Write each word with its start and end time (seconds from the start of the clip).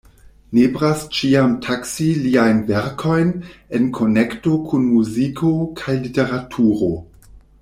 Nepras 0.59 1.03
ĉiam 1.17 1.51
taksi 1.65 2.07
liajn 2.21 2.63
verkojn 2.71 3.35
en 3.81 3.87
konekto 4.01 4.57
kun 4.71 4.89
muziko 4.97 5.53
kaj 5.83 5.97
literaturo. 6.07 6.91